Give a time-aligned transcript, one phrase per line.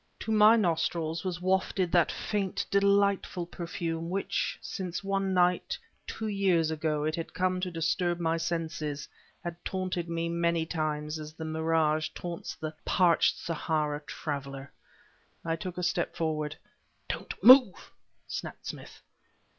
[0.21, 5.77] To my nostrils was wafted that faint, delightful perfume which, since one night,
[6.07, 9.07] two years ago, it had come to disturb my senses,
[9.43, 14.71] had taunted me many times as the mirage taunts the parched Sahara traveler.
[15.45, 16.55] I took a step forward.
[17.07, 17.91] "Don't move!"
[18.25, 19.03] snapped Smith.